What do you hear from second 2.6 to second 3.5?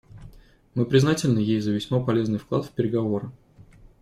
в переговоры.